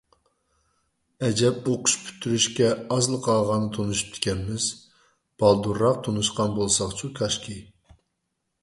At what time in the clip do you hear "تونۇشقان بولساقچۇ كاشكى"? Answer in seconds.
6.09-7.61